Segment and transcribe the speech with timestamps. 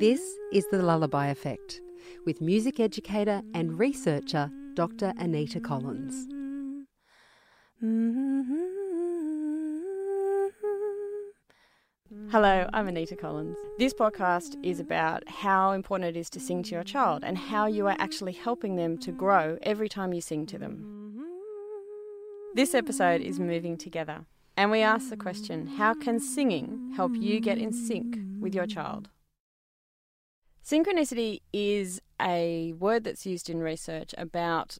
[0.00, 1.82] This is The Lullaby Effect
[2.24, 5.12] with music educator and researcher Dr.
[5.18, 6.26] Anita Collins.
[12.30, 13.58] Hello, I'm Anita Collins.
[13.78, 17.66] This podcast is about how important it is to sing to your child and how
[17.66, 21.26] you are actually helping them to grow every time you sing to them.
[22.54, 24.24] This episode is Moving Together,
[24.56, 28.66] and we ask the question how can singing help you get in sync with your
[28.66, 29.10] child?
[30.64, 34.78] Synchronicity is a word that's used in research about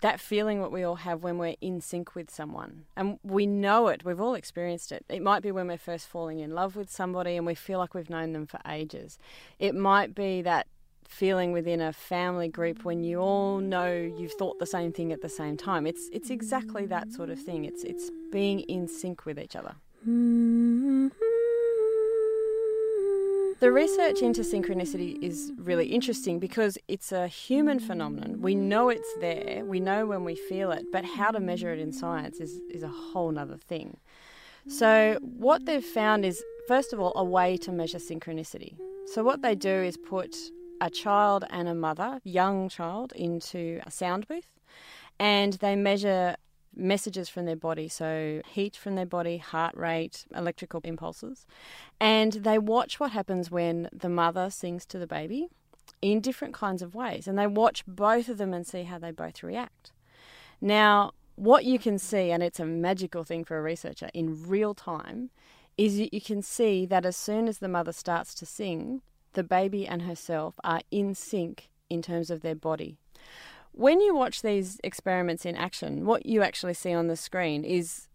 [0.00, 2.84] that feeling what we all have when we're in sync with someone.
[2.96, 5.04] And we know it, we've all experienced it.
[5.08, 7.94] It might be when we're first falling in love with somebody and we feel like
[7.94, 9.18] we've known them for ages.
[9.58, 10.66] It might be that
[11.08, 15.22] feeling within a family group when you all know you've thought the same thing at
[15.22, 15.86] the same time.
[15.86, 17.64] It's it's exactly that sort of thing.
[17.64, 19.74] It's it's being in sync with each other.
[20.04, 20.47] Hmm.
[23.60, 28.40] The research into synchronicity is really interesting because it's a human phenomenon.
[28.40, 31.80] We know it's there, we know when we feel it, but how to measure it
[31.80, 33.96] in science is, is a whole other thing.
[34.68, 38.76] So, what they've found is, first of all, a way to measure synchronicity.
[39.06, 40.36] So, what they do is put
[40.80, 44.58] a child and a mother, young child, into a sound booth
[45.18, 46.36] and they measure
[46.78, 51.46] messages from their body, so heat from their body, heart rate, electrical impulses.
[52.00, 55.48] And they watch what happens when the mother sings to the baby
[56.00, 57.26] in different kinds of ways.
[57.26, 59.92] And they watch both of them and see how they both react.
[60.60, 64.74] Now, what you can see, and it's a magical thing for a researcher in real
[64.74, 65.30] time,
[65.76, 69.02] is that you can see that as soon as the mother starts to sing,
[69.34, 72.98] the baby and herself are in sync in terms of their body.
[73.72, 78.08] When you watch these experiments in action, what you actually see on the screen is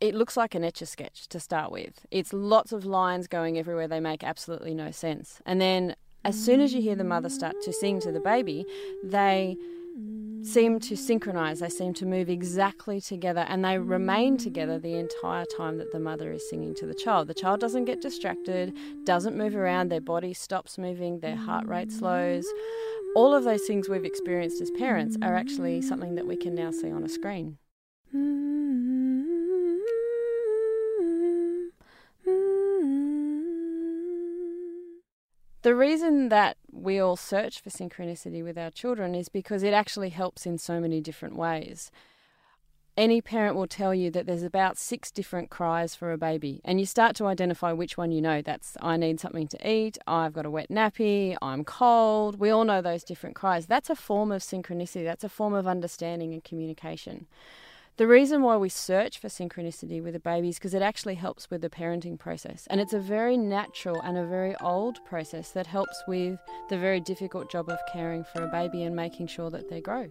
[0.00, 2.06] it looks like an etch a sketch to start with.
[2.10, 5.40] It's lots of lines going everywhere, they make absolutely no sense.
[5.46, 8.66] And then as soon as you hear the mother start to sing to the baby,
[9.02, 9.56] they
[10.42, 15.44] seem to synchronize, they seem to move exactly together, and they remain together the entire
[15.56, 17.26] time that the mother is singing to the child.
[17.26, 18.72] The child doesn't get distracted,
[19.04, 22.46] doesn't move around, their body stops moving, their heart rate slows
[23.16, 26.70] all of those things we've experienced as parents are actually something that we can now
[26.70, 27.56] see on a screen.
[35.62, 40.10] The reason that we all search for synchronicity with our children is because it actually
[40.10, 41.90] helps in so many different ways
[42.96, 46.80] any parent will tell you that there's about six different cries for a baby, and
[46.80, 48.40] you start to identify which one you know.
[48.42, 52.38] That's I need something to eat, I've got a wet nappy, I'm cold.
[52.38, 53.66] We all know those different cries.
[53.66, 57.26] That's a form of synchronicity, that's a form of understanding and communication.
[57.98, 61.50] The reason why we search for synchronicity with a baby is because it actually helps
[61.50, 62.66] with the parenting process.
[62.68, 67.00] And it's a very natural and a very old process that helps with the very
[67.00, 70.10] difficult job of caring for a baby and making sure that they grow.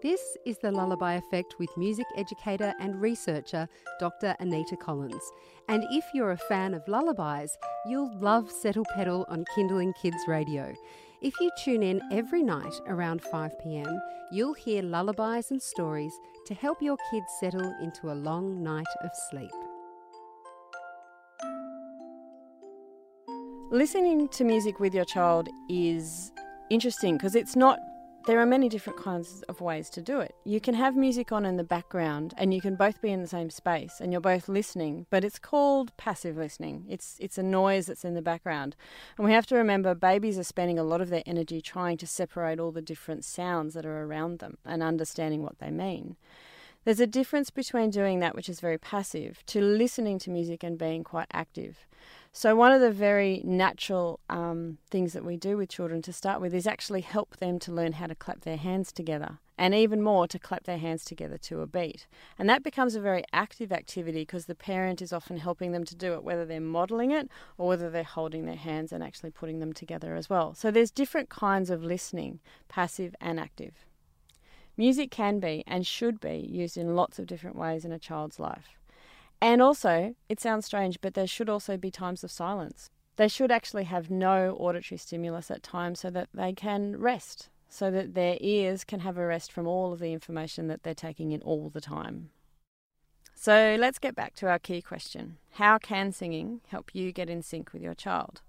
[0.00, 4.36] This is the Lullaby Effect with music educator and researcher Dr.
[4.38, 5.32] Anita Collins.
[5.68, 10.72] And if you're a fan of lullabies, you'll love Settle Petal on Kinderling Kids Radio.
[11.20, 14.00] If you tune in every night around 5 pm,
[14.30, 16.12] you'll hear lullabies and stories
[16.46, 19.50] to help your kids settle into a long night of sleep.
[23.72, 26.30] Listening to music with your child is
[26.70, 27.80] interesting because it's not
[28.28, 30.34] there are many different kinds of ways to do it.
[30.44, 33.26] You can have music on in the background and you can both be in the
[33.26, 36.84] same space and you're both listening, but it's called passive listening.
[36.90, 38.76] It's it's a noise that's in the background.
[39.16, 42.06] And we have to remember babies are spending a lot of their energy trying to
[42.06, 46.16] separate all the different sounds that are around them and understanding what they mean.
[46.84, 50.78] There's a difference between doing that, which is very passive, to listening to music and
[50.78, 51.86] being quite active.
[52.32, 56.40] So, one of the very natural um, things that we do with children to start
[56.40, 60.02] with is actually help them to learn how to clap their hands together, and even
[60.02, 62.06] more to clap their hands together to a beat.
[62.38, 65.96] And that becomes a very active activity because the parent is often helping them to
[65.96, 69.58] do it, whether they're modeling it or whether they're holding their hands and actually putting
[69.58, 70.54] them together as well.
[70.54, 73.86] So, there's different kinds of listening, passive and active.
[74.76, 78.38] Music can be and should be used in lots of different ways in a child's
[78.38, 78.78] life.
[79.40, 82.90] And also, it sounds strange, but there should also be times of silence.
[83.16, 87.90] They should actually have no auditory stimulus at times so that they can rest, so
[87.90, 91.32] that their ears can have a rest from all of the information that they're taking
[91.32, 92.30] in all the time.
[93.34, 97.42] So let's get back to our key question How can singing help you get in
[97.42, 98.40] sync with your child?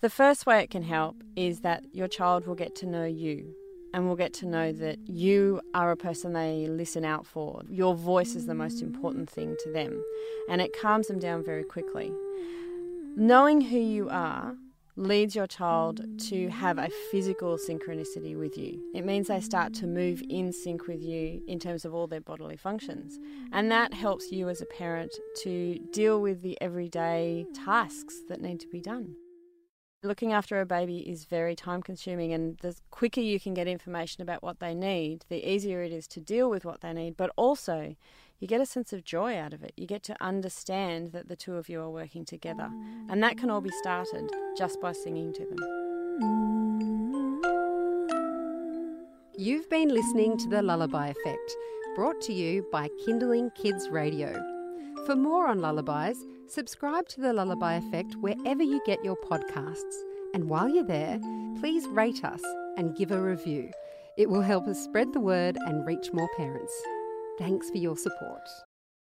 [0.00, 3.56] The first way it can help is that your child will get to know you.
[3.92, 7.62] And will get to know that you are a person they listen out for.
[7.68, 10.02] Your voice is the most important thing to them,
[10.48, 12.12] and it calms them down very quickly.
[13.16, 14.54] Knowing who you are
[14.96, 18.82] leads your child to have a physical synchronicity with you.
[18.94, 22.22] It means they start to move in sync with you in terms of all their
[22.22, 23.18] bodily functions.
[23.52, 28.60] And that helps you as a parent to deal with the everyday tasks that need
[28.60, 29.16] to be done.
[30.06, 34.22] Looking after a baby is very time consuming, and the quicker you can get information
[34.22, 37.32] about what they need, the easier it is to deal with what they need, but
[37.34, 37.96] also
[38.38, 39.72] you get a sense of joy out of it.
[39.76, 42.70] You get to understand that the two of you are working together.
[43.08, 45.58] And that can all be started just by singing to them.
[49.36, 51.56] You've been listening to The Lullaby Effect,
[51.96, 54.55] brought to you by Kinderling Kids Radio.
[55.06, 56.18] For more on lullabies,
[56.48, 60.02] subscribe to The Lullaby Effect wherever you get your podcasts.
[60.34, 61.20] And while you're there,
[61.60, 62.42] please rate us
[62.76, 63.70] and give a review.
[64.18, 66.74] It will help us spread the word and reach more parents.
[67.38, 68.42] Thanks for your support.